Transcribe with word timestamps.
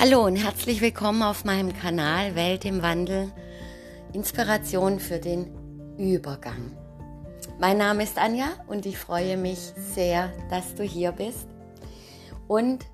Hallo 0.00 0.24
und 0.24 0.36
herzlich 0.36 0.80
willkommen 0.80 1.22
auf 1.22 1.44
meinem 1.44 1.74
Kanal 1.74 2.34
Welt 2.34 2.64
im 2.64 2.80
Wandel. 2.80 3.30
Inspiration 4.14 4.98
für 4.98 5.18
den 5.18 5.50
Übergang. 5.98 6.72
Mein 7.58 7.76
Name 7.76 8.04
ist 8.04 8.16
Anja 8.16 8.46
und 8.66 8.86
ich 8.86 8.96
freue 8.96 9.36
mich 9.36 9.58
sehr, 9.76 10.32
dass 10.48 10.74
du 10.74 10.84
hier 10.84 11.12
bist. 11.12 11.46
Und 12.48 12.86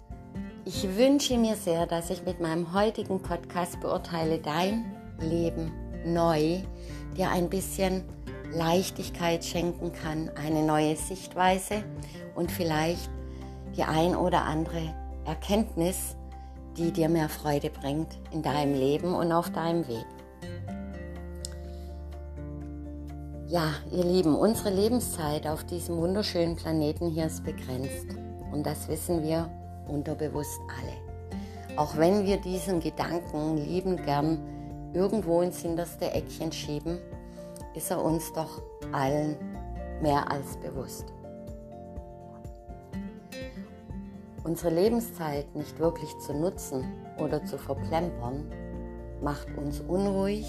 ich 0.64 0.96
wünsche 0.96 1.38
mir 1.38 1.54
sehr, 1.54 1.86
dass 1.86 2.10
ich 2.10 2.24
mit 2.24 2.40
meinem 2.40 2.74
heutigen 2.74 3.22
Podcast 3.22 3.78
beurteile 3.78 4.38
dein 4.38 4.92
Leben 5.20 5.70
neu, 6.04 6.58
dir 7.16 7.30
ein 7.30 7.48
bisschen 7.48 8.02
Leichtigkeit 8.52 9.44
schenken 9.44 9.92
kann, 9.92 10.28
eine 10.34 10.64
neue 10.64 10.96
Sichtweise 10.96 11.84
und 12.34 12.50
vielleicht 12.50 13.08
die 13.76 13.84
ein 13.84 14.16
oder 14.16 14.42
andere 14.42 14.92
Erkenntnis, 15.24 16.16
die 16.76 16.92
dir 16.92 17.08
mehr 17.08 17.28
Freude 17.28 17.70
bringt 17.70 18.18
in 18.32 18.42
deinem 18.42 18.74
Leben 18.74 19.14
und 19.14 19.32
auf 19.32 19.50
deinem 19.50 19.86
Weg. 19.88 20.06
Ja, 23.48 23.74
ihr 23.92 24.04
Lieben, 24.04 24.34
unsere 24.34 24.70
Lebenszeit 24.70 25.46
auf 25.46 25.64
diesem 25.64 25.96
wunderschönen 25.98 26.56
Planeten 26.56 27.10
hier 27.10 27.26
ist 27.26 27.44
begrenzt. 27.44 28.16
Und 28.52 28.66
das 28.66 28.88
wissen 28.88 29.22
wir 29.22 29.48
unterbewusst 29.88 30.58
alle. 30.80 31.76
Auch 31.76 31.96
wenn 31.96 32.24
wir 32.24 32.38
diesen 32.38 32.80
Gedanken 32.80 33.58
liebend 33.58 34.04
gern 34.04 34.38
irgendwo 34.94 35.42
ins 35.42 35.60
hinterste 35.60 36.10
Eckchen 36.10 36.50
schieben, 36.50 36.98
ist 37.74 37.90
er 37.90 38.02
uns 38.02 38.32
doch 38.32 38.62
allen 38.92 39.36
mehr 40.00 40.30
als 40.30 40.56
bewusst. 40.56 41.12
Unsere 44.46 44.72
Lebenszeit 44.72 45.56
nicht 45.56 45.80
wirklich 45.80 46.16
zu 46.18 46.32
nutzen 46.32 46.84
oder 47.18 47.44
zu 47.44 47.58
verplempern, 47.58 48.44
macht 49.20 49.48
uns 49.58 49.80
unruhig 49.80 50.46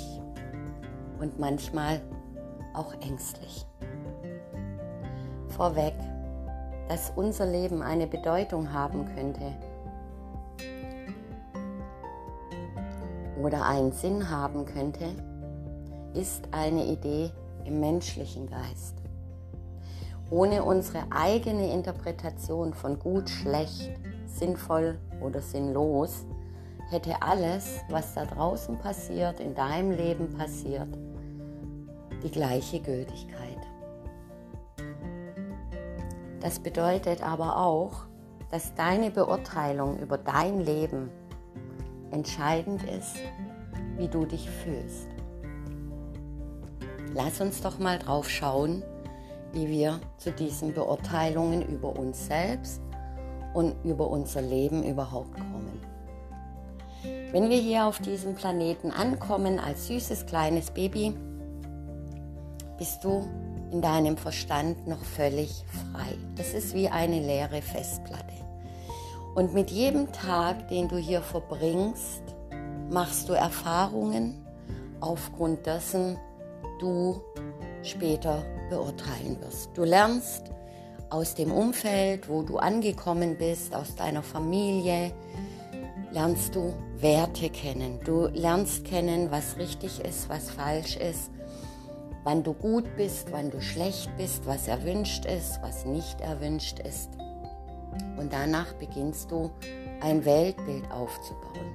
und 1.20 1.40
manchmal 1.40 2.00
auch 2.76 2.94
ängstlich. 3.02 3.66
Vorweg, 5.48 5.96
dass 6.90 7.12
unser 7.16 7.48
Leben 7.48 7.82
eine 7.82 8.06
Bedeutung 8.06 8.72
haben 8.72 9.04
könnte 9.16 9.52
oder 13.42 13.66
einen 13.66 13.94
Sinn 13.94 14.30
haben 14.30 14.66
könnte, 14.66 15.06
ist 16.14 16.48
eine 16.52 16.86
Idee 16.86 17.32
im 17.66 17.80
menschlichen 17.80 18.48
Geist. 18.48 18.97
Ohne 20.30 20.64
unsere 20.64 21.04
eigene 21.10 21.72
Interpretation 21.72 22.74
von 22.74 23.00
gut, 23.00 23.30
schlecht, 23.30 23.92
sinnvoll 24.26 25.00
oder 25.22 25.42
sinnlos, 25.42 26.26
hätte 26.90 27.22
alles, 27.22 27.80
was 27.90 28.14
da 28.14 28.26
draußen 28.26 28.78
passiert, 28.78 29.40
in 29.40 29.56
deinem 29.56 29.92
Leben 29.92 30.34
passiert, 30.34 30.88
die 32.24 32.32
gleiche 32.32 32.80
Gültigkeit. 32.82 33.58
Das 36.42 36.60
bedeutet 36.60 37.24
aber 37.24 37.58
auch, 37.58 38.06
dass 38.52 38.74
deine 38.76 39.12
Beurteilung 39.12 40.00
über 40.00 40.18
dein 40.18 40.60
Leben 40.62 41.10
entscheidend 42.12 42.84
ist, 42.84 43.18
wie 43.98 44.08
du 44.08 44.26
dich 44.26 44.50
fühlst. 44.50 45.08
Lass 47.14 47.42
uns 47.42 47.62
doch 47.62 47.80
mal 47.80 47.98
drauf 48.00 48.30
schauen, 48.30 48.84
wie 49.54 49.68
wir 49.68 50.00
zu 50.18 50.32
diesen 50.32 50.74
Beurteilungen 50.74 51.62
über 51.62 51.98
uns 51.98 52.28
selbst 52.28 52.82
und 53.54 53.76
über 53.84 54.10
unser 54.10 54.42
Leben 54.42 54.84
überhaupt 54.84 55.34
kommen. 55.34 55.82
Wenn 57.32 57.50
wir 57.50 57.58
hier 57.58 57.86
auf 57.86 58.00
diesem 58.00 58.36
Planeten 58.36 58.92
ankommen 58.92 59.60
als 59.60 59.88
süßes 59.88 60.26
kleines 60.26 60.72
Baby, 60.72 61.14
bist 62.78 63.04
du 63.04 63.28
in 63.72 63.82
deinem 63.82 64.18
Verstand 64.18 64.88
noch 64.88 65.04
völlig 65.04 65.64
frei. 65.92 66.18
Das 66.36 66.54
ist 66.54 66.74
wie 66.74 66.88
eine 66.88 67.20
leere 67.20 67.62
Festplatte. 67.62 68.34
Und 69.36 69.54
mit 69.54 69.70
jedem 69.70 70.12
Tag, 70.12 70.68
den 70.70 70.88
du 70.88 70.98
hier 70.98 71.22
verbringst, 71.22 72.24
machst 72.90 73.30
du 73.30 73.34
Erfahrungen, 73.34 74.46
aufgrund 75.00 75.66
dessen 75.66 76.18
du 76.80 77.22
später 77.84 78.44
beurteilen 78.70 79.40
wirst. 79.42 79.70
Du 79.76 79.84
lernst 79.84 80.52
aus 81.10 81.36
dem 81.36 81.52
Umfeld, 81.52 82.28
wo 82.30 82.42
du 82.44 82.58
angekommen 82.58 83.38
bist, 83.38 83.74
aus 83.74 83.96
deiner 83.96 84.24
Familie, 84.24 85.14
lernst 86.12 86.56
du 86.56 86.74
Werte 86.98 87.50
kennen. 87.50 88.00
Du 88.04 88.28
lernst 88.28 88.86
kennen, 88.86 89.32
was 89.32 89.58
richtig 89.58 90.00
ist, 90.04 90.30
was 90.30 90.50
falsch 90.50 90.98
ist, 90.98 91.32
wann 92.24 92.44
du 92.44 92.54
gut 92.54 92.86
bist, 92.96 93.32
wann 93.32 93.52
du 93.52 93.62
schlecht 93.62 94.10
bist, 94.18 94.46
was 94.46 94.68
erwünscht 94.68 95.26
ist, 95.26 95.62
was 95.62 95.86
nicht 95.86 96.20
erwünscht 96.22 96.80
ist. 96.80 97.12
Und 98.18 98.34
danach 98.34 98.74
beginnst 98.74 99.32
du 99.32 99.52
ein 100.02 100.26
Weltbild 100.26 100.92
aufzubauen. 100.92 101.72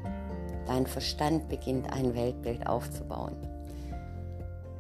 Dein 0.67 0.87
Verstand 0.87 1.49
beginnt 1.49 1.93
ein 1.93 2.15
Weltbild 2.15 2.67
aufzubauen. 2.67 3.37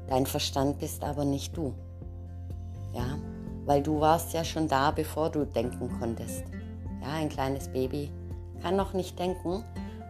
Dein 0.08 0.26
Verstand 0.26 0.78
bist 0.78 1.02
aber 1.04 1.24
nicht 1.24 1.56
du. 1.56 1.74
Ja, 2.92 3.18
weil 3.64 3.82
du 3.82 4.00
warst 4.00 4.32
ja 4.32 4.44
schon 4.44 4.68
da, 4.68 4.90
bevor 4.90 5.30
du 5.30 5.44
denken 5.44 5.90
konntest. 5.98 6.44
Ja, 7.00 7.12
ein 7.14 7.28
kleines 7.28 7.68
Baby 7.68 8.10
kann 8.62 8.76
noch 8.76 8.92
nicht 8.92 9.18
denken. 9.18 9.64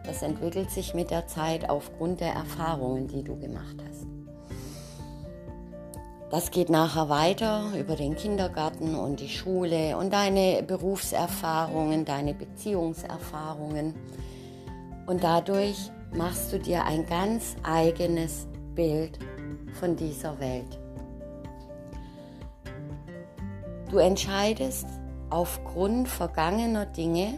Das 0.05 0.21
entwickelt 0.21 0.69
sich 0.69 0.93
mit 0.93 1.11
der 1.11 1.27
Zeit 1.27 1.69
aufgrund 1.69 2.19
der 2.19 2.33
Erfahrungen, 2.33 3.07
die 3.07 3.23
du 3.23 3.39
gemacht 3.39 3.77
hast. 3.87 4.05
Das 6.29 6.49
geht 6.49 6.69
nachher 6.71 7.09
weiter 7.09 7.71
über 7.77 7.95
den 7.95 8.15
Kindergarten 8.15 8.95
und 8.95 9.19
die 9.19 9.29
Schule 9.29 9.95
und 9.97 10.11
deine 10.11 10.63
Berufserfahrungen, 10.63 12.05
deine 12.05 12.33
Beziehungserfahrungen. 12.33 13.93
Und 15.05 15.23
dadurch 15.23 15.91
machst 16.11 16.51
du 16.51 16.57
dir 16.57 16.85
ein 16.85 17.05
ganz 17.05 17.55
eigenes 17.61 18.47
Bild 18.73 19.19
von 19.79 19.95
dieser 19.95 20.39
Welt. 20.39 20.79
Du 23.93 23.99
entscheidest 23.99 24.87
aufgrund 25.29 26.07
vergangener 26.07 26.87
Dinge, 26.87 27.37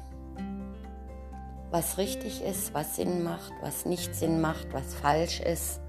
was 1.70 1.98
richtig 1.98 2.42
ist, 2.42 2.74
was 2.74 2.96
Sinn 2.96 3.26
macht, 3.26 3.52
was 3.60 3.86
nicht 3.86 4.16
Sinn 4.16 4.40
macht, 4.40 4.72
was 4.72 4.94
falsch 4.94 5.42
ist, 5.42 5.82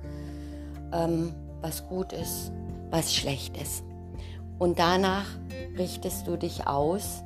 ähm, 0.92 1.32
was 1.60 1.86
gut 1.86 2.12
ist, 2.12 2.50
was 2.90 3.14
schlecht 3.14 3.56
ist. 3.56 3.84
Und 4.58 4.80
danach 4.80 5.26
richtest 5.78 6.26
du 6.26 6.36
dich 6.36 6.66
aus 6.66 7.22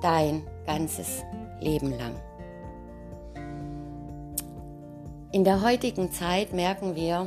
dein 0.00 0.46
ganzes 0.64 1.24
Leben 1.58 1.90
lang. 1.90 2.14
In 5.32 5.42
der 5.42 5.60
heutigen 5.60 6.12
Zeit 6.12 6.52
merken 6.52 6.94
wir, 6.94 7.26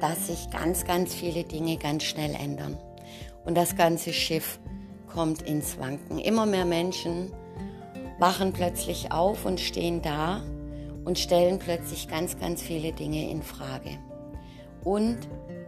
dass 0.00 0.28
sich 0.28 0.48
ganz, 0.48 0.86
ganz 0.86 1.12
viele 1.12 1.44
Dinge 1.44 1.76
ganz 1.76 2.04
schnell 2.04 2.34
ändern. 2.34 2.78
Und 3.46 3.56
das 3.56 3.76
ganze 3.76 4.12
Schiff 4.12 4.58
kommt 5.12 5.42
ins 5.42 5.78
Wanken. 5.78 6.18
Immer 6.18 6.46
mehr 6.46 6.64
Menschen 6.66 7.32
wachen 8.18 8.52
plötzlich 8.52 9.12
auf 9.12 9.46
und 9.46 9.60
stehen 9.60 10.02
da 10.02 10.42
und 11.04 11.18
stellen 11.18 11.58
plötzlich 11.58 12.08
ganz, 12.08 12.38
ganz 12.38 12.60
viele 12.60 12.92
Dinge 12.92 13.30
in 13.30 13.42
Frage. 13.42 13.98
Und 14.84 15.18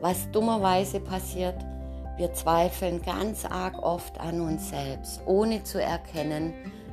was 0.00 0.30
dummerweise 0.32 1.00
passiert, 1.00 1.56
wir 2.16 2.32
zweifeln 2.32 3.00
ganz 3.02 3.44
arg 3.44 3.80
oft 3.80 4.20
an 4.20 4.40
uns 4.40 4.70
selbst, 4.70 5.20
ohne 5.24 5.62
zu 5.62 5.80
erkennen, 5.80 6.52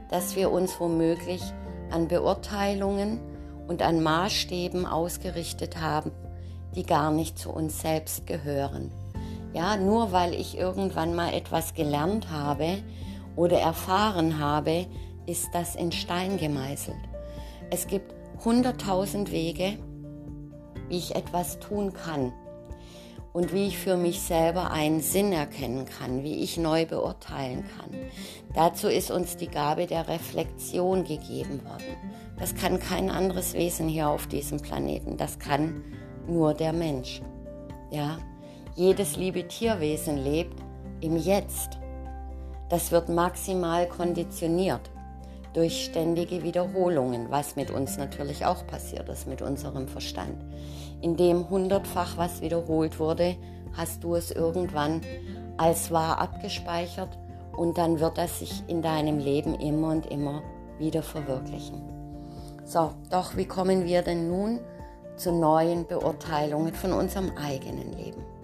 dass 0.09 0.35
wir 0.35 0.51
uns 0.51 0.79
womöglich 0.79 1.41
an 1.89 2.07
Beurteilungen 2.07 3.19
und 3.67 3.81
an 3.81 4.03
Maßstäben 4.03 4.85
ausgerichtet 4.85 5.81
haben, 5.81 6.11
die 6.75 6.83
gar 6.83 7.11
nicht 7.11 7.39
zu 7.39 7.51
uns 7.51 7.81
selbst 7.81 8.27
gehören. 8.27 8.91
Ja, 9.55 9.77
nur 9.77 10.11
weil 10.11 10.33
ich 10.33 10.57
irgendwann 10.57 11.15
mal 11.15 11.33
etwas 11.33 11.73
gelernt 11.73 12.29
habe 12.29 12.83
oder 13.37 13.57
erfahren 13.57 14.37
habe, 14.37 14.85
ist 15.27 15.47
das 15.53 15.77
in 15.77 15.93
Stein 15.93 16.35
gemeißelt. 16.35 16.97
Es 17.71 17.87
gibt 17.87 18.13
hunderttausend 18.43 19.31
Wege, 19.31 19.77
wie 20.89 20.97
ich 20.97 21.15
etwas 21.15 21.57
tun 21.59 21.93
kann 21.93 22.33
und 23.31 23.53
wie 23.53 23.67
ich 23.67 23.77
für 23.77 23.95
mich 23.95 24.19
selber 24.19 24.71
einen 24.71 24.99
Sinn 24.99 25.31
erkennen 25.31 25.85
kann, 25.85 26.21
wie 26.21 26.43
ich 26.43 26.57
neu 26.57 26.85
beurteilen 26.85 27.63
kann. 27.77 27.97
Dazu 28.53 28.89
ist 28.89 29.09
uns 29.09 29.37
die 29.37 29.47
Gabe 29.47 29.87
der 29.87 30.09
Reflexion 30.09 31.05
gegeben 31.05 31.63
worden. 31.63 31.95
Das 32.37 32.55
kann 32.55 32.77
kein 32.77 33.09
anderes 33.09 33.53
Wesen 33.53 33.87
hier 33.87 34.09
auf 34.09 34.27
diesem 34.27 34.59
Planeten. 34.59 35.15
Das 35.15 35.39
kann 35.39 35.81
nur 36.27 36.53
der 36.53 36.73
Mensch. 36.73 37.21
Ja, 37.89 38.17
jedes 38.75 39.15
liebe 39.15 39.47
Tierwesen 39.47 40.17
lebt 40.17 40.61
im 40.99 41.15
Jetzt. 41.15 41.77
Das 42.69 42.91
wird 42.91 43.09
maximal 43.09 43.87
konditioniert 43.87 44.91
durch 45.53 45.85
ständige 45.85 46.43
Wiederholungen, 46.43 47.27
was 47.29 47.55
mit 47.55 47.71
uns 47.71 47.97
natürlich 47.97 48.45
auch 48.45 48.67
passiert 48.67 49.07
ist, 49.07 49.27
mit 49.27 49.41
unserem 49.41 49.87
Verstand. 49.87 50.43
Indem 51.01 51.49
hundertfach 51.49 52.17
was 52.17 52.41
wiederholt 52.41 52.99
wurde, 52.99 53.37
hast 53.73 54.03
du 54.03 54.15
es 54.15 54.31
irgendwann 54.31 54.99
als 55.55 55.91
wahr 55.91 56.19
abgespeichert 56.19 57.17
und 57.55 57.77
dann 57.77 58.01
wird 58.01 58.17
das 58.17 58.39
sich 58.39 58.63
in 58.67 58.81
deinem 58.81 59.19
Leben 59.19 59.55
immer 59.55 59.91
und 59.91 60.07
immer 60.07 60.43
wieder 60.77 61.01
verwirklichen. 61.01 61.81
So, 62.65 62.91
doch 63.09 63.37
wie 63.37 63.45
kommen 63.45 63.85
wir 63.85 64.01
denn 64.01 64.27
nun 64.27 64.59
zu 65.15 65.31
neuen 65.31 65.87
Beurteilungen 65.87 66.73
von 66.73 66.91
unserem 66.91 67.31
eigenen 67.37 67.93
Leben? 67.93 68.34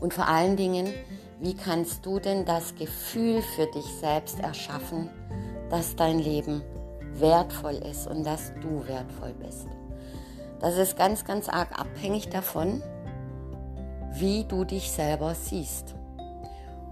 Und 0.00 0.14
vor 0.14 0.26
allen 0.28 0.56
Dingen, 0.56 0.92
wie 1.40 1.54
kannst 1.54 2.04
du 2.04 2.18
denn 2.18 2.44
das 2.44 2.74
Gefühl 2.74 3.42
für 3.42 3.66
dich 3.66 3.86
selbst 4.00 4.40
erschaffen, 4.40 5.08
dass 5.68 5.94
dein 5.94 6.18
Leben 6.18 6.62
wertvoll 7.14 7.74
ist 7.74 8.06
und 8.06 8.24
dass 8.24 8.52
du 8.60 8.86
wertvoll 8.86 9.34
bist? 9.34 9.66
Das 10.60 10.76
ist 10.76 10.96
ganz, 10.96 11.24
ganz 11.24 11.48
arg 11.48 11.78
abhängig 11.78 12.28
davon, 12.28 12.82
wie 14.12 14.44
du 14.44 14.64
dich 14.64 14.90
selber 14.90 15.34
siehst. 15.34 15.94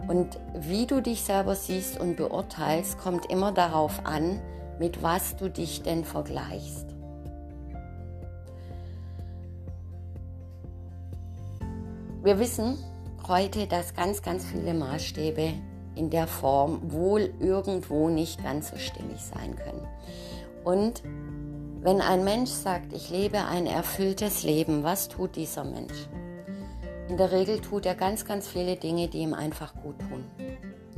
Und 0.06 0.38
wie 0.54 0.86
du 0.86 1.02
dich 1.02 1.22
selber 1.22 1.54
siehst 1.54 1.98
und 2.00 2.16
beurteilst, 2.16 2.98
kommt 2.98 3.30
immer 3.30 3.52
darauf 3.52 4.06
an, 4.06 4.40
mit 4.78 5.02
was 5.02 5.36
du 5.36 5.50
dich 5.50 5.82
denn 5.82 6.04
vergleichst. 6.04 6.86
Wir 12.22 12.38
wissen 12.38 12.78
heute, 13.28 13.66
dass 13.66 13.94
ganz, 13.94 14.22
ganz 14.22 14.46
viele 14.46 14.74
Maßstäbe 14.74 15.52
in 15.94 16.10
der 16.10 16.26
Form 16.26 16.90
wohl 16.90 17.32
irgendwo 17.40 18.08
nicht 18.08 18.42
ganz 18.42 18.70
so 18.70 18.76
stimmig 18.76 19.20
sein 19.20 19.56
können. 19.56 19.86
Und 20.64 21.02
wenn 21.82 22.00
ein 22.00 22.24
Mensch 22.24 22.50
sagt, 22.50 22.92
ich 22.92 23.10
lebe 23.10 23.44
ein 23.44 23.66
erfülltes 23.66 24.42
Leben, 24.42 24.82
was 24.82 25.08
tut 25.08 25.36
dieser 25.36 25.64
Mensch? 25.64 26.08
In 27.08 27.16
der 27.16 27.32
Regel 27.32 27.60
tut 27.60 27.86
er 27.86 27.94
ganz, 27.94 28.24
ganz 28.24 28.48
viele 28.48 28.76
Dinge, 28.76 29.08
die 29.08 29.18
ihm 29.18 29.34
einfach 29.34 29.74
gut 29.74 29.98
tun. 30.00 30.24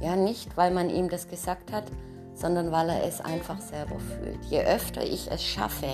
Ja, 0.01 0.17
nicht, 0.17 0.57
weil 0.57 0.71
man 0.71 0.89
ihm 0.89 1.09
das 1.09 1.29
gesagt 1.29 1.73
hat, 1.73 1.85
sondern 2.35 2.73
weil 2.73 2.89
er 2.89 3.05
es 3.05 3.21
einfach 3.21 3.61
selber 3.61 3.99
fühlt. 3.99 4.45
Je 4.47 4.63
öfter 4.63 5.03
ich 5.03 5.31
es 5.31 5.43
schaffe, 5.43 5.89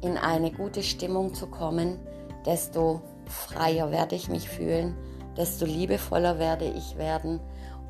in 0.00 0.16
eine 0.16 0.50
gute 0.50 0.82
Stimmung 0.82 1.34
zu 1.34 1.46
kommen, 1.46 1.98
desto 2.46 3.02
freier 3.26 3.90
werde 3.90 4.16
ich 4.16 4.28
mich 4.28 4.48
fühlen, 4.48 4.96
desto 5.36 5.64
liebevoller 5.64 6.38
werde 6.38 6.66
ich 6.66 6.96
werden 6.96 7.40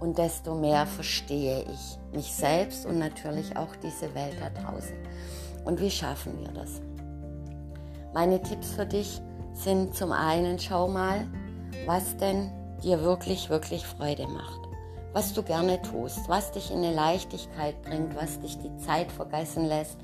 und 0.00 0.18
desto 0.18 0.54
mehr 0.54 0.86
verstehe 0.86 1.62
ich 1.62 1.98
mich 2.12 2.32
selbst 2.32 2.86
und 2.86 2.98
natürlich 2.98 3.56
auch 3.56 3.74
diese 3.76 4.14
Welt 4.14 4.36
da 4.40 4.50
draußen. 4.50 4.96
Und 5.64 5.80
wie 5.80 5.90
schaffen 5.90 6.38
wir 6.40 6.48
das? 6.48 6.80
Meine 8.12 8.42
Tipps 8.42 8.72
für 8.72 8.86
dich 8.86 9.20
sind 9.54 9.94
zum 9.94 10.12
einen, 10.12 10.58
schau 10.58 10.88
mal, 10.88 11.26
was 11.86 12.16
denn 12.16 12.50
dir 12.82 13.02
wirklich, 13.02 13.48
wirklich 13.48 13.86
Freude 13.86 14.26
macht. 14.26 14.60
Was 15.12 15.34
du 15.34 15.42
gerne 15.42 15.80
tust, 15.82 16.28
was 16.28 16.52
dich 16.52 16.70
in 16.70 16.78
eine 16.78 16.94
Leichtigkeit 16.94 17.80
bringt, 17.82 18.16
was 18.16 18.40
dich 18.40 18.58
die 18.58 18.76
Zeit 18.78 19.12
vergessen 19.12 19.66
lässt, 19.66 19.98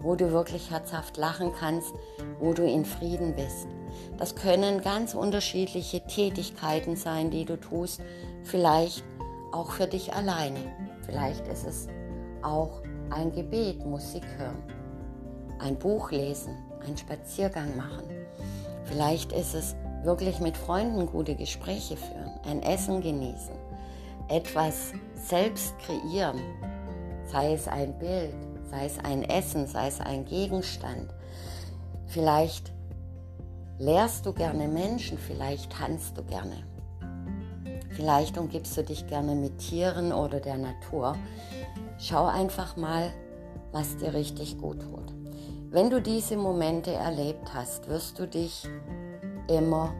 wo 0.00 0.14
du 0.14 0.32
wirklich 0.32 0.70
herzhaft 0.70 1.16
lachen 1.16 1.52
kannst, 1.58 1.92
wo 2.38 2.52
du 2.52 2.62
in 2.64 2.84
Frieden 2.84 3.34
bist. 3.34 3.66
Das 4.18 4.34
können 4.34 4.80
ganz 4.80 5.14
unterschiedliche 5.14 6.00
Tätigkeiten 6.02 6.96
sein, 6.96 7.30
die 7.30 7.44
du 7.44 7.56
tust, 7.56 8.00
vielleicht 8.44 9.04
auch 9.52 9.70
für 9.72 9.86
dich 9.86 10.12
alleine. 10.12 10.60
Vielleicht 11.06 11.46
ist 11.48 11.66
es 11.66 11.88
auch 12.42 12.82
ein 13.10 13.32
Gebet, 13.32 13.84
Musik 13.84 14.24
hören, 14.38 14.62
ein 15.58 15.78
Buch 15.78 16.10
lesen, 16.10 16.56
einen 16.84 16.96
Spaziergang 16.96 17.76
machen. 17.76 18.04
Vielleicht 18.84 19.32
ist 19.32 19.54
es 19.54 19.74
wirklich 20.02 20.40
mit 20.40 20.56
Freunden 20.56 21.06
gute 21.06 21.34
Gespräche 21.34 21.96
führen, 21.96 22.32
ein 22.44 22.62
Essen 22.62 23.00
genießen, 23.00 23.54
etwas 24.28 24.92
selbst 25.14 25.74
kreieren, 25.80 26.40
sei 27.26 27.52
es 27.52 27.68
ein 27.68 27.98
Bild, 27.98 28.34
sei 28.70 28.86
es 28.86 28.98
ein 28.98 29.22
Essen, 29.24 29.66
sei 29.66 29.88
es 29.88 30.00
ein 30.00 30.24
Gegenstand. 30.24 31.12
Vielleicht 32.06 32.72
lehrst 33.80 34.26
du 34.26 34.32
gerne 34.34 34.68
Menschen, 34.68 35.18
vielleicht 35.18 35.72
tanzt 35.72 36.16
du 36.16 36.22
gerne. 36.22 36.64
Vielleicht 37.88 38.38
umgibst 38.38 38.76
du 38.76 38.84
dich 38.84 39.06
gerne 39.06 39.34
mit 39.34 39.58
Tieren 39.58 40.12
oder 40.12 40.38
der 40.38 40.58
Natur. 40.58 41.16
Schau 41.98 42.26
einfach 42.26 42.76
mal, 42.76 43.10
was 43.72 43.96
dir 43.96 44.14
richtig 44.14 44.58
gut 44.58 44.80
tut. 44.82 45.14
Wenn 45.70 45.88
du 45.88 46.00
diese 46.00 46.36
Momente 46.36 46.92
erlebt 46.92 47.54
hast, 47.54 47.88
wirst 47.88 48.18
du 48.18 48.26
dich 48.26 48.68
immer 49.48 49.94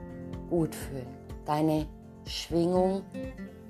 gut 0.50 0.75
fühlen. 0.75 1.06
Deine 1.47 1.87
Schwingung 2.27 3.03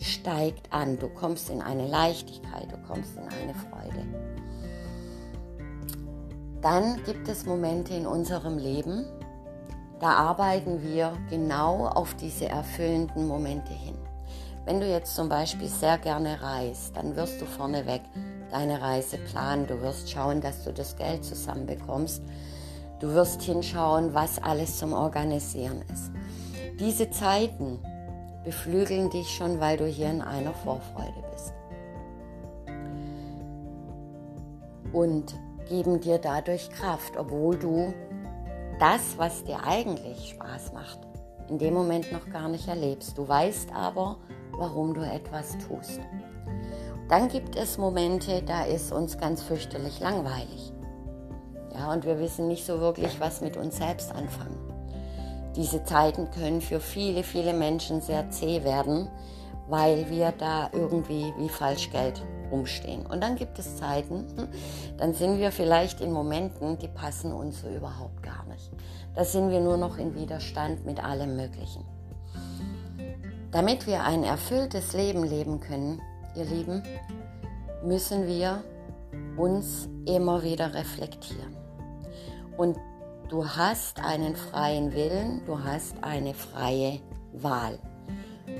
steigt 0.00 0.72
an. 0.72 0.98
Du 0.98 1.08
kommst 1.08 1.50
in 1.50 1.62
eine 1.62 1.86
Leichtigkeit, 1.86 2.66
du 2.70 2.76
kommst 2.88 3.16
in 3.16 3.22
eine 3.22 3.54
Freude. 3.54 4.06
Dann 6.60 7.02
gibt 7.04 7.28
es 7.28 7.46
Momente 7.46 7.94
in 7.94 8.06
unserem 8.06 8.58
Leben, 8.58 9.06
da 10.00 10.12
arbeiten 10.12 10.82
wir 10.82 11.12
genau 11.28 11.86
auf 11.86 12.14
diese 12.14 12.48
erfüllenden 12.48 13.28
Momente 13.28 13.72
hin. 13.72 13.96
Wenn 14.64 14.80
du 14.80 14.86
jetzt 14.86 15.14
zum 15.14 15.28
Beispiel 15.28 15.68
sehr 15.68 15.98
gerne 15.98 16.40
reist, 16.40 16.96
dann 16.96 17.16
wirst 17.16 17.40
du 17.40 17.44
vorneweg 17.44 18.00
deine 18.50 18.80
Reise 18.80 19.18
planen. 19.18 19.66
Du 19.66 19.80
wirst 19.82 20.10
schauen, 20.10 20.40
dass 20.40 20.64
du 20.64 20.72
das 20.72 20.96
Geld 20.96 21.24
zusammenbekommst. 21.24 22.22
Du 22.98 23.08
wirst 23.14 23.42
hinschauen, 23.42 24.14
was 24.14 24.42
alles 24.42 24.78
zum 24.78 24.92
Organisieren 24.92 25.82
ist. 25.92 26.10
Diese 26.78 27.10
Zeiten 27.10 27.78
beflügeln 28.44 29.10
dich 29.10 29.28
schon, 29.28 29.60
weil 29.60 29.76
du 29.76 29.86
hier 29.86 30.10
in 30.10 30.22
einer 30.22 30.52
Vorfreude 30.52 31.24
bist. 31.32 31.52
Und 34.92 35.34
geben 35.68 36.00
dir 36.00 36.18
dadurch 36.18 36.70
Kraft, 36.70 37.16
obwohl 37.16 37.56
du 37.56 37.94
das, 38.80 39.18
was 39.18 39.44
dir 39.44 39.62
eigentlich 39.64 40.30
Spaß 40.30 40.72
macht, 40.72 40.98
in 41.48 41.58
dem 41.58 41.74
Moment 41.74 42.10
noch 42.12 42.28
gar 42.30 42.48
nicht 42.48 42.66
erlebst. 42.66 43.16
Du 43.16 43.28
weißt 43.28 43.72
aber, 43.74 44.16
warum 44.52 44.94
du 44.94 45.02
etwas 45.02 45.56
tust. 45.58 46.00
Dann 47.08 47.28
gibt 47.28 47.56
es 47.56 47.76
Momente, 47.76 48.42
da 48.42 48.64
ist 48.64 48.92
uns 48.92 49.18
ganz 49.18 49.42
fürchterlich 49.42 50.00
langweilig. 50.00 50.72
Ja, 51.74 51.92
und 51.92 52.04
wir 52.04 52.18
wissen 52.18 52.48
nicht 52.48 52.64
so 52.64 52.80
wirklich, 52.80 53.20
was 53.20 53.40
mit 53.40 53.56
uns 53.56 53.76
selbst 53.76 54.14
anfangen. 54.14 54.58
Diese 55.56 55.84
Zeiten 55.84 56.30
können 56.30 56.60
für 56.60 56.80
viele, 56.80 57.22
viele 57.22 57.52
Menschen 57.52 58.00
sehr 58.00 58.30
zäh 58.30 58.64
werden, 58.64 59.08
weil 59.68 60.08
wir 60.08 60.32
da 60.32 60.70
irgendwie 60.72 61.34
wie 61.38 61.48
Falschgeld 61.48 62.22
rumstehen. 62.50 63.06
Und 63.06 63.22
dann 63.22 63.36
gibt 63.36 63.58
es 63.58 63.76
Zeiten, 63.76 64.26
hm, 64.36 64.48
dann 64.98 65.14
sind 65.14 65.38
wir 65.38 65.52
vielleicht 65.52 66.00
in 66.00 66.12
Momenten, 66.12 66.78
die 66.78 66.88
passen 66.88 67.32
uns 67.32 67.62
so 67.62 67.68
überhaupt 67.68 68.22
gar 68.22 68.44
nicht. 68.46 68.70
Da 69.14 69.24
sind 69.24 69.50
wir 69.50 69.60
nur 69.60 69.76
noch 69.76 69.98
in 69.98 70.14
Widerstand 70.14 70.84
mit 70.86 71.02
allem 71.02 71.36
Möglichen. 71.36 71.84
Damit 73.50 73.86
wir 73.86 74.04
ein 74.04 74.22
erfülltes 74.22 74.92
Leben 74.92 75.24
leben 75.24 75.60
können, 75.60 76.00
ihr 76.36 76.44
Lieben, 76.44 76.82
müssen 77.82 78.26
wir 78.26 78.62
uns 79.36 79.88
immer 80.06 80.42
wieder 80.42 80.72
reflektieren. 80.74 81.56
Und 82.56 82.76
du 83.28 83.46
hast 83.46 84.04
einen 84.04 84.36
freien 84.36 84.92
Willen, 84.92 85.42
du 85.46 85.64
hast 85.64 85.96
eine 86.02 86.34
freie 86.34 87.00
Wahl 87.32 87.78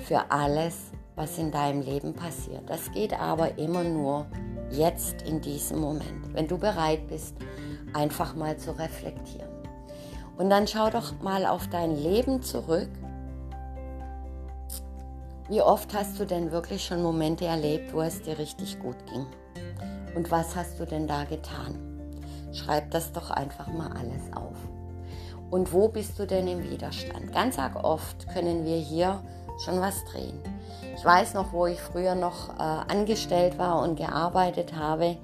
für 0.04 0.30
alles, 0.30 0.90
was 1.16 1.38
in 1.38 1.50
deinem 1.50 1.82
Leben 1.82 2.14
passiert. 2.14 2.68
Das 2.68 2.90
geht 2.92 3.18
aber 3.18 3.58
immer 3.58 3.84
nur 3.84 4.26
jetzt 4.70 5.22
in 5.22 5.40
diesem 5.40 5.80
Moment, 5.80 6.32
wenn 6.32 6.48
du 6.48 6.58
bereit 6.58 7.08
bist, 7.08 7.36
einfach 7.92 8.34
mal 8.34 8.56
zu 8.56 8.72
reflektieren. 8.78 9.50
Und 10.38 10.50
dann 10.50 10.66
schau 10.66 10.90
doch 10.90 11.20
mal 11.20 11.44
auf 11.44 11.68
dein 11.68 11.96
Leben 11.96 12.42
zurück 12.42 12.88
wie 15.50 15.62
oft 15.62 15.92
hast 15.94 16.20
du 16.20 16.26
denn 16.26 16.52
wirklich 16.52 16.84
schon 16.84 17.02
Momente 17.02 17.44
erlebt, 17.44 17.92
wo 17.92 18.02
es 18.02 18.22
dir 18.22 18.38
richtig 18.38 18.78
gut 18.78 18.94
ging? 19.12 19.26
Und 20.14 20.30
was 20.30 20.54
hast 20.54 20.78
du 20.78 20.86
denn 20.86 21.08
da 21.08 21.24
getan? 21.24 21.74
Schreib 22.52 22.92
das 22.92 23.10
doch 23.10 23.32
einfach 23.32 23.66
mal 23.66 23.88
alles 23.88 24.32
auf. 24.32 24.54
Und 25.50 25.72
wo 25.72 25.88
bist 25.88 26.20
du 26.20 26.26
denn 26.28 26.46
im 26.46 26.70
Widerstand? 26.70 27.32
Ganz 27.32 27.58
arg 27.58 27.82
oft 27.82 28.28
können 28.28 28.64
wir 28.64 28.76
hier 28.76 29.24
schon 29.64 29.80
was 29.80 30.04
drehen. 30.04 30.40
Ich 30.96 31.04
weiß 31.04 31.34
noch, 31.34 31.52
wo 31.52 31.66
ich 31.66 31.80
früher 31.80 32.14
noch 32.14 32.50
äh, 32.58 32.62
angestellt 32.62 33.58
war 33.58 33.82
und 33.82 33.96
gearbeitet 33.96 34.74
habe, 34.76 35.16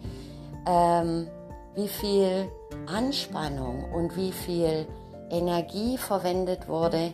ähm, 0.66 1.28
wie 1.74 1.88
viel 1.88 2.48
Anspannung 2.86 3.92
und 3.92 4.16
wie 4.16 4.32
viel 4.32 4.86
Energie 5.30 5.98
verwendet 5.98 6.68
wurde, 6.68 7.12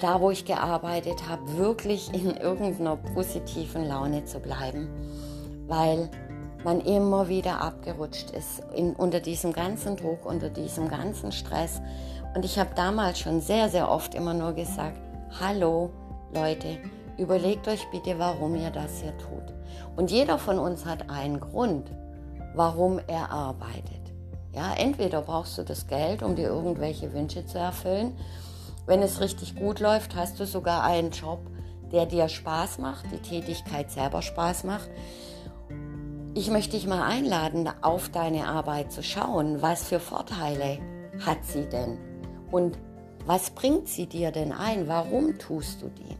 da 0.00 0.20
wo 0.20 0.30
ich 0.30 0.44
gearbeitet 0.44 1.28
habe, 1.28 1.56
wirklich 1.56 2.12
in 2.12 2.36
irgendeiner 2.36 2.96
positiven 2.96 3.86
Laune 3.86 4.24
zu 4.24 4.40
bleiben, 4.40 4.88
weil 5.68 6.10
man 6.64 6.80
immer 6.80 7.28
wieder 7.28 7.60
abgerutscht 7.60 8.30
ist 8.30 8.62
in, 8.74 8.94
unter 8.94 9.20
diesem 9.20 9.52
ganzen 9.52 9.96
Druck, 9.96 10.24
unter 10.26 10.48
diesem 10.48 10.88
ganzen 10.88 11.30
Stress. 11.30 11.80
Und 12.34 12.44
ich 12.44 12.58
habe 12.58 12.70
damals 12.74 13.20
schon 13.20 13.40
sehr, 13.40 13.68
sehr 13.68 13.88
oft 13.90 14.14
immer 14.14 14.34
nur 14.34 14.54
gesagt, 14.54 14.98
hallo 15.40 15.90
Leute, 16.32 16.78
überlegt 17.18 17.66
euch 17.66 17.88
bitte, 17.90 18.18
warum 18.18 18.54
ihr 18.54 18.70
das 18.70 19.00
hier 19.00 19.16
tut. 19.18 19.52
Und 19.96 20.10
jeder 20.10 20.38
von 20.38 20.58
uns 20.58 20.86
hat 20.86 21.10
einen 21.10 21.40
Grund, 21.40 21.90
warum 22.54 23.00
er 23.08 23.30
arbeitet. 23.30 24.12
Ja, 24.52 24.74
entweder 24.74 25.22
brauchst 25.22 25.58
du 25.58 25.64
das 25.64 25.88
Geld, 25.88 26.22
um 26.22 26.36
dir 26.36 26.48
irgendwelche 26.48 27.12
Wünsche 27.12 27.44
zu 27.46 27.58
erfüllen. 27.58 28.16
Wenn 28.86 29.02
es 29.02 29.20
richtig 29.20 29.56
gut 29.56 29.80
läuft, 29.80 30.14
hast 30.14 30.38
du 30.38 30.46
sogar 30.46 30.84
einen 30.84 31.10
Job, 31.10 31.40
der 31.90 32.06
dir 32.06 32.28
Spaß 32.28 32.78
macht, 32.78 33.06
die 33.10 33.18
Tätigkeit 33.18 33.90
selber 33.90 34.22
Spaß 34.22 34.64
macht. 34.64 34.88
Ich 36.34 36.50
möchte 36.50 36.76
dich 36.76 36.86
mal 36.86 37.02
einladen, 37.02 37.68
auf 37.82 38.08
deine 38.08 38.46
Arbeit 38.46 38.92
zu 38.92 39.02
schauen. 39.02 39.62
Was 39.62 39.88
für 39.88 39.98
Vorteile 39.98 40.78
hat 41.24 41.44
sie 41.44 41.68
denn? 41.68 41.98
Und 42.52 42.78
was 43.26 43.50
bringt 43.50 43.88
sie 43.88 44.06
dir 44.06 44.30
denn 44.30 44.52
ein? 44.52 44.88
Warum 44.88 45.38
tust 45.38 45.82
du 45.82 45.88
die? 45.88 46.16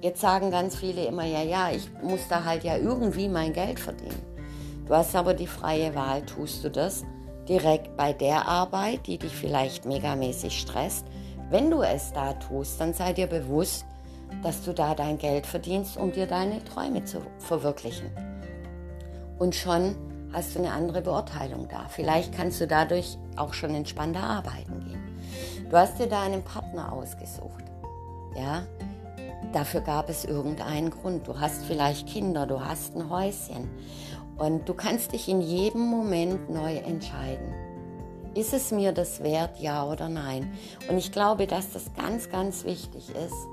Jetzt 0.00 0.20
sagen 0.20 0.50
ganz 0.50 0.76
viele 0.76 1.04
immer, 1.04 1.24
ja, 1.24 1.42
ja, 1.42 1.70
ich 1.70 1.88
muss 2.02 2.26
da 2.28 2.44
halt 2.44 2.64
ja 2.64 2.76
irgendwie 2.76 3.28
mein 3.28 3.52
Geld 3.52 3.78
verdienen. 3.78 4.22
Du 4.86 4.94
hast 4.94 5.14
aber 5.14 5.34
die 5.34 5.46
freie 5.46 5.94
Wahl, 5.94 6.22
tust 6.26 6.64
du 6.64 6.70
das 6.70 7.04
direkt 7.48 7.96
bei 7.96 8.12
der 8.12 8.48
Arbeit, 8.48 9.06
die 9.06 9.18
dich 9.18 9.34
vielleicht 9.34 9.86
megamäßig 9.86 10.58
stresst. 10.58 11.06
Wenn 11.50 11.70
du 11.70 11.82
es 11.82 12.12
da 12.12 12.32
tust, 12.34 12.80
dann 12.80 12.94
sei 12.94 13.12
dir 13.12 13.26
bewusst, 13.26 13.84
dass 14.42 14.64
du 14.64 14.72
da 14.72 14.94
dein 14.94 15.18
Geld 15.18 15.46
verdienst, 15.46 15.96
um 15.96 16.10
dir 16.10 16.26
deine 16.26 16.64
Träume 16.64 17.04
zu 17.04 17.20
verwirklichen 17.38 18.10
und 19.42 19.56
schon 19.56 19.96
hast 20.32 20.54
du 20.54 20.60
eine 20.60 20.70
andere 20.70 21.02
Beurteilung 21.02 21.66
da. 21.68 21.88
Vielleicht 21.88 22.32
kannst 22.32 22.60
du 22.60 22.68
dadurch 22.68 23.18
auch 23.36 23.52
schon 23.54 23.74
entspannter 23.74 24.22
arbeiten 24.22 24.78
gehen. 24.78 25.01
Du 25.72 25.78
hast 25.78 25.98
dir 25.98 26.06
deinen 26.06 26.42
Partner 26.42 26.92
ausgesucht. 26.92 27.64
Ja, 28.36 28.64
dafür 29.54 29.80
gab 29.80 30.10
es 30.10 30.26
irgendeinen 30.26 30.90
Grund. 30.90 31.26
Du 31.26 31.40
hast 31.40 31.64
vielleicht 31.64 32.06
Kinder, 32.06 32.46
du 32.46 32.62
hast 32.62 32.94
ein 32.94 33.08
Häuschen 33.08 33.70
und 34.36 34.68
du 34.68 34.74
kannst 34.74 35.14
dich 35.14 35.30
in 35.30 35.40
jedem 35.40 35.80
Moment 35.80 36.50
neu 36.50 36.76
entscheiden. 36.76 37.54
Ist 38.34 38.52
es 38.52 38.70
mir 38.70 38.92
das 38.92 39.22
wert, 39.22 39.60
ja 39.60 39.86
oder 39.86 40.10
nein? 40.10 40.52
Und 40.90 40.98
ich 40.98 41.10
glaube, 41.10 41.46
dass 41.46 41.72
das 41.72 41.94
ganz, 41.94 42.28
ganz 42.28 42.64
wichtig 42.64 43.08
ist, 43.08 43.48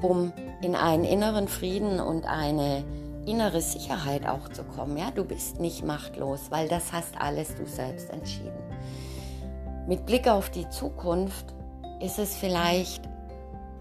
um 0.00 0.32
in 0.62 0.76
einen 0.76 1.02
inneren 1.02 1.48
Frieden 1.48 1.98
und 1.98 2.24
eine 2.24 2.84
innere 3.26 3.62
Sicherheit 3.62 4.28
auch 4.28 4.48
zu 4.48 4.62
kommen. 4.62 4.96
Ja, 4.96 5.10
du 5.10 5.24
bist 5.24 5.58
nicht 5.58 5.84
machtlos, 5.84 6.52
weil 6.52 6.68
das 6.68 6.92
hast 6.92 7.20
alles 7.20 7.56
du 7.56 7.66
selbst 7.66 8.10
entschieden. 8.10 8.71
Mit 9.88 10.06
Blick 10.06 10.28
auf 10.28 10.48
die 10.48 10.68
Zukunft 10.68 11.46
ist 12.00 12.20
es 12.20 12.36
vielleicht 12.36 13.08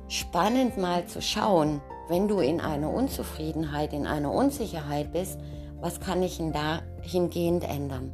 spannend 0.08 0.78
mal 0.78 1.06
zu 1.06 1.22
schauen, 1.22 1.80
wenn 2.10 2.28
du 2.28 2.40
in 2.40 2.60
einer 2.60 2.92
Unzufriedenheit, 2.92 3.94
in 3.94 4.08
einer 4.08 4.32
Unsicherheit 4.32 5.14
bist, 5.14 5.40
was 5.80 6.00
kann 6.00 6.24
ich 6.24 6.38
denn 6.38 6.54
da 6.54 6.82
hingehend 7.02 7.64
ändern? 7.64 8.12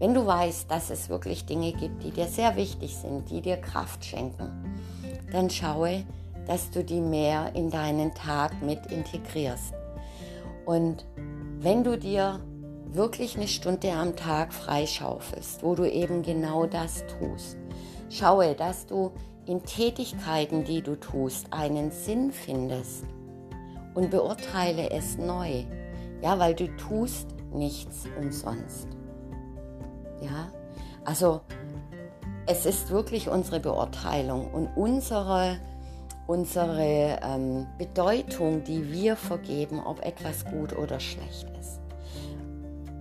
Wenn 0.00 0.14
du 0.14 0.26
weißt, 0.26 0.68
dass 0.68 0.90
es 0.90 1.08
wirklich 1.08 1.46
Dinge 1.46 1.72
gibt, 1.72 2.02
die 2.02 2.10
dir 2.10 2.26
sehr 2.26 2.56
wichtig 2.56 2.96
sind, 2.96 3.30
die 3.30 3.40
dir 3.40 3.56
Kraft 3.56 4.04
schenken, 4.04 4.50
dann 5.30 5.48
schaue, 5.48 6.04
dass 6.48 6.70
du 6.72 6.82
die 6.82 7.00
mehr 7.00 7.54
in 7.54 7.70
deinen 7.70 8.14
Tag 8.14 8.62
mit 8.62 8.86
integrierst. 8.86 9.74
Und 10.66 11.06
wenn 11.60 11.84
du 11.84 11.96
dir 11.96 12.40
wirklich 12.94 13.36
eine 13.36 13.48
Stunde 13.48 13.92
am 13.92 14.16
Tag 14.16 14.52
freischaufelst, 14.52 15.62
wo 15.62 15.74
du 15.74 15.84
eben 15.84 16.22
genau 16.22 16.66
das 16.66 17.04
tust, 17.18 17.56
schaue, 18.10 18.54
dass 18.54 18.86
du 18.86 19.12
in 19.46 19.62
Tätigkeiten, 19.62 20.64
die 20.64 20.82
du 20.82 20.96
tust, 20.96 21.52
einen 21.52 21.90
Sinn 21.90 22.32
findest 22.32 23.04
und 23.94 24.10
beurteile 24.10 24.90
es 24.90 25.16
neu. 25.16 25.64
Ja, 26.22 26.38
weil 26.38 26.54
du 26.54 26.66
tust 26.76 27.28
nichts 27.52 28.04
umsonst. 28.20 28.88
Ja, 30.20 30.52
also 31.04 31.40
es 32.46 32.66
ist 32.66 32.90
wirklich 32.90 33.28
unsere 33.28 33.60
Beurteilung 33.60 34.52
und 34.52 34.68
unsere 34.76 35.58
unsere 36.28 37.18
ähm, 37.22 37.66
Bedeutung, 37.78 38.62
die 38.62 38.92
wir 38.92 39.16
vergeben, 39.16 39.80
ob 39.84 40.04
etwas 40.04 40.44
gut 40.44 40.76
oder 40.76 41.00
schlecht 41.00 41.48
ist. 41.58 41.80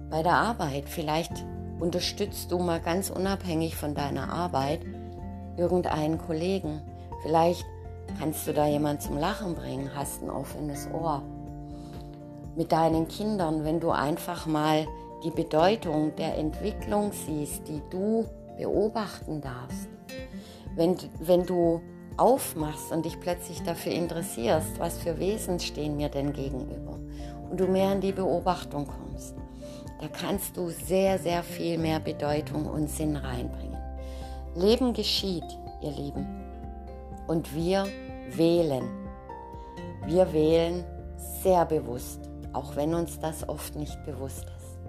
Bei 0.09 0.23
der 0.23 0.35
Arbeit, 0.35 0.85
vielleicht 0.87 1.33
unterstützt 1.79 2.51
du 2.51 2.59
mal 2.59 2.79
ganz 2.79 3.09
unabhängig 3.09 3.75
von 3.75 3.93
deiner 3.93 4.31
Arbeit 4.31 4.79
irgendeinen 5.57 6.17
Kollegen. 6.17 6.81
Vielleicht 7.23 7.65
kannst 8.17 8.47
du 8.47 8.53
da 8.53 8.65
jemanden 8.67 9.01
zum 9.01 9.17
Lachen 9.17 9.53
bringen, 9.55 9.91
hast 9.93 10.23
ein 10.23 10.29
offenes 10.29 10.87
Ohr. 10.93 11.23
Mit 12.55 12.71
deinen 12.71 13.09
Kindern, 13.09 13.65
wenn 13.65 13.81
du 13.81 13.91
einfach 13.91 14.45
mal 14.45 14.87
die 15.25 15.31
Bedeutung 15.31 16.15
der 16.15 16.37
Entwicklung 16.37 17.11
siehst, 17.11 17.67
die 17.67 17.81
du 17.89 18.25
beobachten 18.57 19.41
darfst. 19.41 19.89
Wenn, 20.75 20.95
wenn 21.19 21.45
du 21.45 21.81
aufmachst 22.15 22.91
und 22.91 23.03
dich 23.03 23.19
plötzlich 23.19 23.61
dafür 23.63 23.91
interessierst, 23.91 24.79
was 24.79 24.97
für 24.99 25.19
Wesen 25.19 25.59
stehen 25.59 25.97
mir 25.97 26.09
denn 26.09 26.31
gegenüber 26.31 26.97
und 27.49 27.59
du 27.59 27.67
mehr 27.67 27.91
in 27.91 28.01
die 28.01 28.13
Beobachtung 28.13 28.87
kommst, 28.87 29.35
da 29.99 30.07
kannst 30.07 30.57
du 30.57 30.69
sehr, 30.69 31.17
sehr 31.17 31.43
viel 31.43 31.77
mehr 31.77 31.99
Bedeutung 31.99 32.65
und 32.65 32.89
Sinn 32.89 33.15
reinbringen. 33.15 33.77
Leben 34.55 34.93
geschieht, 34.93 35.45
ihr 35.81 35.91
Lieben, 35.91 36.25
und 37.27 37.53
wir 37.55 37.85
wählen. 38.31 38.83
Wir 40.05 40.31
wählen 40.33 40.83
sehr 41.43 41.65
bewusst, 41.65 42.29
auch 42.53 42.75
wenn 42.75 42.93
uns 42.93 43.19
das 43.19 43.47
oft 43.47 43.75
nicht 43.75 44.03
bewusst 44.05 44.45
ist. 44.45 44.79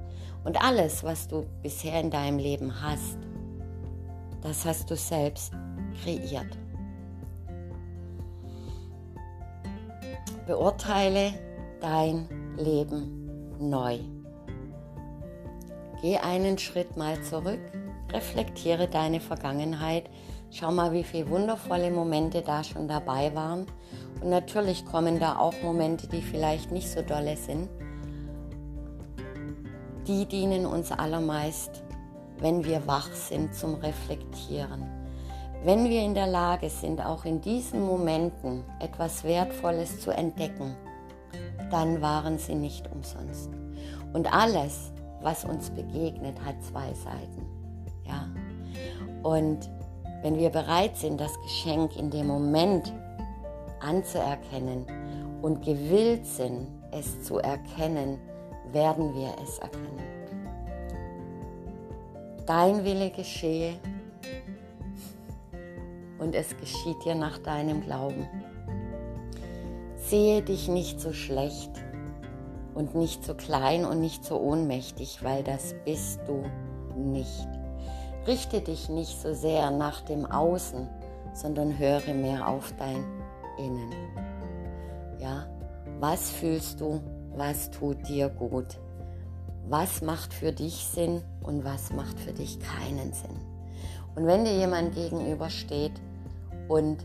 Und 0.44 0.62
alles, 0.62 1.02
was 1.04 1.26
du 1.28 1.44
bisher 1.62 2.00
in 2.00 2.10
deinem 2.10 2.38
Leben 2.38 2.82
hast, 2.82 3.18
das 4.42 4.64
hast 4.64 4.90
du 4.90 4.96
selbst 4.96 5.52
kreiert. 6.02 6.56
Beurteile 10.46 11.32
dein 11.80 12.28
Leben 12.56 13.58
neu. 13.58 13.98
Geh 16.00 16.18
einen 16.18 16.58
Schritt 16.58 16.96
mal 16.96 17.20
zurück, 17.22 17.60
reflektiere 18.12 18.86
deine 18.86 19.20
Vergangenheit, 19.20 20.04
schau 20.50 20.70
mal, 20.70 20.92
wie 20.92 21.02
viele 21.02 21.28
wundervolle 21.28 21.90
Momente 21.90 22.42
da 22.42 22.62
schon 22.62 22.86
dabei 22.86 23.34
waren. 23.34 23.66
Und 24.20 24.30
natürlich 24.30 24.84
kommen 24.84 25.18
da 25.18 25.38
auch 25.38 25.54
Momente, 25.62 26.06
die 26.06 26.22
vielleicht 26.22 26.70
nicht 26.70 26.88
so 26.88 27.02
dolle 27.02 27.36
sind. 27.36 27.68
Die 30.06 30.24
dienen 30.26 30.66
uns 30.66 30.92
allermeist, 30.92 31.82
wenn 32.38 32.64
wir 32.64 32.86
wach 32.86 33.12
sind, 33.12 33.54
zum 33.54 33.74
Reflektieren. 33.74 34.86
Wenn 35.64 35.88
wir 35.88 36.02
in 36.02 36.14
der 36.14 36.28
Lage 36.28 36.70
sind, 36.70 37.04
auch 37.04 37.24
in 37.24 37.40
diesen 37.40 37.84
Momenten 37.84 38.62
etwas 38.78 39.24
Wertvolles 39.24 40.00
zu 40.00 40.12
entdecken, 40.12 40.76
dann 41.70 42.00
waren 42.00 42.38
sie 42.38 42.54
nicht 42.54 42.88
umsonst. 42.92 43.50
Und 44.12 44.32
alles, 44.32 44.92
was 45.22 45.44
uns 45.44 45.70
begegnet, 45.70 46.36
hat 46.44 46.62
zwei 46.62 46.92
Seiten. 46.94 47.46
Ja? 48.06 48.28
Und 49.22 49.70
wenn 50.22 50.36
wir 50.36 50.50
bereit 50.50 50.96
sind, 50.96 51.20
das 51.20 51.32
Geschenk 51.42 51.96
in 51.96 52.10
dem 52.10 52.26
Moment 52.26 52.92
anzuerkennen 53.80 54.86
und 55.42 55.64
gewillt 55.64 56.26
sind, 56.26 56.66
es 56.90 57.22
zu 57.22 57.38
erkennen, 57.38 58.18
werden 58.72 59.14
wir 59.14 59.34
es 59.42 59.58
erkennen. 59.58 59.86
Dein 62.46 62.84
Wille 62.84 63.10
geschehe 63.10 63.74
und 66.18 66.34
es 66.34 66.56
geschieht 66.56 67.04
dir 67.04 67.14
nach 67.14 67.38
deinem 67.38 67.82
Glauben. 67.82 68.26
Sehe 69.96 70.42
dich 70.42 70.68
nicht 70.68 71.00
so 71.00 71.12
schlecht 71.12 71.70
und 72.78 72.94
nicht 72.94 73.24
so 73.24 73.34
klein 73.34 73.84
und 73.84 74.00
nicht 74.00 74.24
so 74.24 74.38
ohnmächtig, 74.38 75.24
weil 75.24 75.42
das 75.42 75.74
bist 75.84 76.20
du 76.26 76.44
nicht. 76.96 77.48
Richte 78.26 78.60
dich 78.60 78.88
nicht 78.88 79.20
so 79.20 79.34
sehr 79.34 79.72
nach 79.72 80.02
dem 80.02 80.24
Außen, 80.24 80.88
sondern 81.34 81.76
höre 81.76 82.14
mehr 82.14 82.46
auf 82.46 82.72
dein 82.78 83.04
Innen. 83.58 83.92
Ja, 85.18 85.46
was 85.98 86.30
fühlst 86.30 86.80
du? 86.80 87.00
Was 87.34 87.70
tut 87.72 88.08
dir 88.08 88.28
gut? 88.28 88.78
Was 89.68 90.00
macht 90.00 90.32
für 90.32 90.52
dich 90.52 90.86
Sinn 90.86 91.22
und 91.42 91.64
was 91.64 91.92
macht 91.92 92.20
für 92.20 92.32
dich 92.32 92.58
keinen 92.60 93.12
Sinn? 93.12 93.40
Und 94.14 94.26
wenn 94.26 94.44
dir 94.44 94.56
jemand 94.56 94.94
gegenübersteht, 94.94 95.92
und 96.68 97.04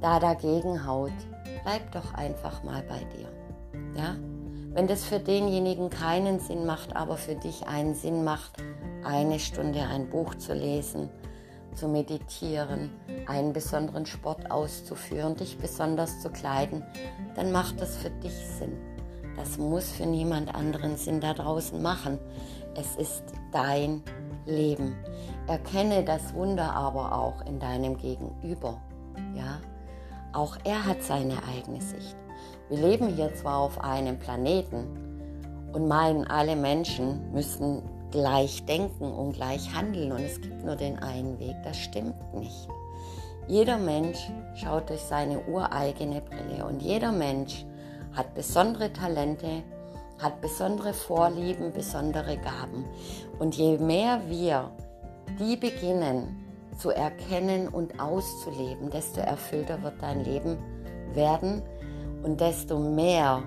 da 0.00 0.20
dagegen 0.20 0.86
haut, 0.86 1.12
bleib 1.64 1.90
doch 1.92 2.14
einfach 2.14 2.62
mal 2.62 2.82
bei 2.82 2.98
dir. 3.16 3.28
Ja? 3.96 4.16
Wenn 4.72 4.86
das 4.86 5.04
für 5.04 5.18
denjenigen 5.18 5.90
keinen 5.90 6.40
Sinn 6.40 6.66
macht, 6.66 6.94
aber 6.94 7.16
für 7.16 7.34
dich 7.34 7.66
einen 7.66 7.94
Sinn 7.94 8.24
macht, 8.24 8.52
eine 9.04 9.38
Stunde 9.38 9.80
ein 9.80 10.08
Buch 10.08 10.34
zu 10.34 10.52
lesen, 10.54 11.08
zu 11.74 11.88
meditieren, 11.88 12.90
einen 13.26 13.52
besonderen 13.52 14.06
Sport 14.06 14.50
auszuführen, 14.50 15.36
dich 15.36 15.58
besonders 15.58 16.20
zu 16.20 16.30
kleiden, 16.30 16.84
dann 17.34 17.52
macht 17.52 17.80
das 17.80 17.96
für 17.96 18.10
dich 18.10 18.34
Sinn. 18.34 18.76
Das 19.36 19.56
muss 19.56 19.90
für 19.90 20.06
niemand 20.06 20.54
anderen 20.54 20.96
Sinn 20.96 21.20
da 21.20 21.32
draußen 21.32 21.80
machen. 21.80 22.18
Es 22.74 22.96
ist 22.96 23.22
dein 23.52 24.02
Leben. 24.46 24.96
Erkenne 25.46 26.04
das 26.04 26.34
Wunder 26.34 26.74
aber 26.74 27.12
auch 27.12 27.44
in 27.46 27.60
deinem 27.60 27.96
Gegenüber. 27.96 28.80
Ja? 29.36 29.60
Auch 30.32 30.56
er 30.64 30.84
hat 30.84 31.02
seine 31.02 31.36
eigene 31.44 31.80
Sicht. 31.80 32.16
Wir 32.68 32.78
leben 32.78 33.08
hier 33.08 33.34
zwar 33.34 33.58
auf 33.58 33.82
einem 33.82 34.18
Planeten 34.18 34.86
und 35.72 35.88
meinen, 35.88 36.26
alle 36.26 36.56
Menschen 36.56 37.32
müssen 37.32 37.82
gleich 38.10 38.64
denken 38.66 39.10
und 39.10 39.32
gleich 39.32 39.74
handeln 39.74 40.12
und 40.12 40.20
es 40.20 40.40
gibt 40.40 40.64
nur 40.64 40.76
den 40.76 40.98
einen 40.98 41.38
Weg. 41.38 41.56
Das 41.64 41.78
stimmt 41.78 42.16
nicht. 42.34 42.68
Jeder 43.46 43.78
Mensch 43.78 44.18
schaut 44.54 44.90
durch 44.90 45.00
seine 45.00 45.40
ureigene 45.46 46.20
Brille 46.20 46.66
und 46.66 46.82
jeder 46.82 47.12
Mensch 47.12 47.64
hat 48.12 48.34
besondere 48.34 48.92
Talente, 48.92 49.62
hat 50.18 50.40
besondere 50.40 50.92
Vorlieben, 50.92 51.72
besondere 51.72 52.36
Gaben. 52.36 52.84
Und 53.38 53.56
je 53.56 53.78
mehr 53.78 54.20
wir 54.28 54.70
die 55.38 55.56
beginnen 55.56 56.44
zu 56.76 56.90
erkennen 56.90 57.68
und 57.68 57.98
auszuleben, 58.00 58.90
desto 58.90 59.20
erfüllter 59.20 59.82
wird 59.82 60.02
dein 60.02 60.24
Leben 60.24 60.58
werden 61.14 61.62
und 62.22 62.40
desto 62.40 62.78
mehr 62.78 63.42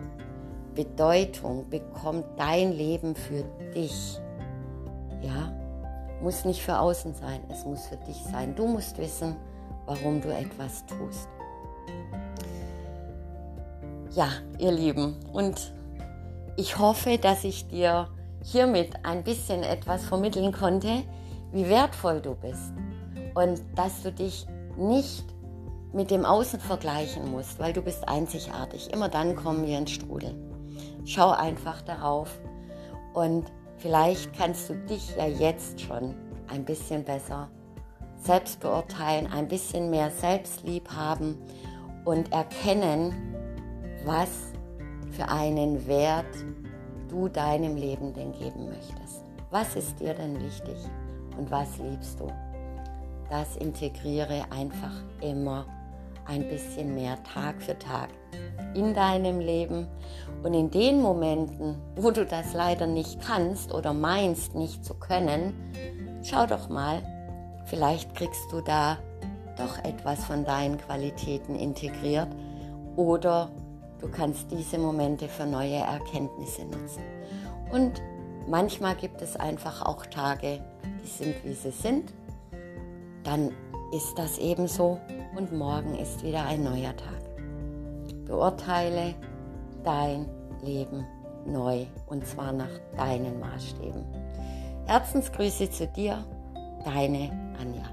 Bedeutung 0.76 1.70
bekommt 1.70 2.26
dein 2.38 2.72
Leben 2.72 3.16
für 3.16 3.44
dich. 3.74 4.20
Ja, 5.22 5.52
muss 6.22 6.46
nicht 6.46 6.62
für 6.62 6.80
außen 6.80 7.14
sein, 7.14 7.42
es 7.50 7.66
muss 7.66 7.86
für 7.88 7.98
dich 7.98 8.18
sein. 8.32 8.56
Du 8.56 8.68
musst 8.68 8.98
wissen, 8.98 9.36
warum 9.86 10.22
du 10.22 10.30
etwas 10.34 10.86
tust. 10.86 11.28
Ja, 14.12 14.28
ihr 14.58 14.72
Lieben, 14.72 15.16
und 15.32 15.74
ich 16.58 16.78
hoffe, 16.78 17.18
dass 17.18 17.44
ich 17.44 17.68
dir 17.68 18.08
hiermit 18.44 18.92
ein 19.04 19.24
bisschen 19.24 19.64
etwas 19.64 20.04
vermitteln 20.04 20.52
konnte, 20.52 21.04
wie 21.52 21.70
wertvoll 21.70 22.22
du 22.22 22.36
bist 22.36 22.74
und 23.36 23.62
dass 23.76 24.04
du 24.04 24.12
dich 24.12 24.46
nicht 24.78 25.26
mit 25.94 26.12
dem 26.12 26.26
Außen 26.26 26.60
vergleichen 26.60 27.30
musst, 27.32 27.60
weil 27.60 27.74
du 27.74 27.82
bist 27.82 28.08
einzigartig. 28.08 28.92
Immer 28.94 29.10
dann 29.10 29.36
kommen 29.36 29.66
wir 29.66 29.78
ins 29.78 29.92
Strudel. 29.92 30.36
Schau 31.06 31.32
einfach 31.32 31.82
darauf 31.82 32.40
und 33.14 33.46
vielleicht 33.78 34.34
kannst 34.34 34.70
du 34.70 34.76
dich 34.76 35.16
ja 35.16 35.28
jetzt 35.28 35.82
schon 35.82 36.16
ein 36.48 36.64
bisschen 36.64 37.04
besser 37.04 37.50
selbst 38.16 38.60
beurteilen, 38.60 39.28
ein 39.28 39.48
bisschen 39.48 39.90
mehr 39.90 40.12
Selbstlieb 40.12 40.90
haben 40.92 41.38
und 42.06 42.32
erkennen, 42.32 43.36
was 44.06 44.30
für 45.12 45.28
einen 45.28 45.88
Wert 45.88 46.34
du 47.10 47.28
deinem 47.28 47.76
Leben 47.76 48.14
denn 48.14 48.32
geben 48.32 48.70
möchtest. 48.70 49.24
Was 49.50 49.76
ist 49.76 50.00
dir 50.00 50.14
denn 50.14 50.42
wichtig 50.42 50.78
und 51.38 51.52
was 51.52 51.78
liebst 51.78 52.20
du? 52.20 52.28
Das 53.30 53.58
integriere 53.58 54.46
einfach 54.52 54.94
immer 55.22 55.66
ein 56.26 56.48
bisschen 56.48 56.96
mehr 56.96 57.22
Tag 57.24 57.62
für 57.62 57.78
Tag 57.78 58.10
in 58.74 58.94
deinem 58.94 59.40
Leben. 59.40 59.88
Und 60.44 60.54
in 60.54 60.72
den 60.72 61.02
Momenten, 61.02 61.76
wo 61.96 62.12
du 62.12 62.26
das 62.26 62.54
leider 62.54 62.88
nicht 62.88 63.22
kannst 63.22 63.74
oder 63.74 63.94
meinst 63.94 64.56
nicht 64.56 64.84
zu 64.84 64.94
können, 64.96 65.54
schau 66.24 66.46
doch 66.46 66.70
mal, 66.70 67.02
vielleicht 67.66 68.16
kriegst 68.16 68.52
du 68.52 68.62
da 68.62 68.98
doch 69.58 69.78
etwas 69.84 70.24
von 70.26 70.46
deinen 70.46 70.78
Qualitäten 70.78 71.56
integriert 71.56 72.30
oder 72.96 73.52
du 74.00 74.10
kannst 74.10 74.52
diese 74.52 74.78
Momente 74.78 75.28
für 75.28 75.46
neue 75.46 75.76
Erkenntnisse 75.76 76.64
nutzen. 76.66 77.04
Und 77.72 78.02
manchmal 78.48 78.96
gibt 78.96 79.22
es 79.22 79.36
einfach 79.36 79.86
auch 79.86 80.06
Tage, 80.08 80.60
die 81.04 81.08
sind, 81.08 81.36
wie 81.44 81.54
sie 81.54 81.72
sind. 81.72 82.14
Dann 83.24 83.52
ist 83.94 84.18
das 84.18 84.38
ebenso 84.40 85.00
und 85.36 85.52
morgen 85.52 85.96
ist 85.96 86.24
wieder 86.24 86.46
ein 86.46 86.64
neuer 86.64 86.96
Tag. 86.96 87.22
Beurteile 88.26 89.16
dein 89.84 90.30
Leben 90.62 91.06
neu 91.46 91.86
und 92.08 92.26
zwar 92.26 92.52
nach 92.52 92.70
deinen 92.98 93.40
Maßstäben. 93.40 94.06
Herzensgrüße 94.86 95.70
zu 95.70 95.88
dir, 95.88 96.24
deine 96.84 97.32
Anja. 97.60 97.86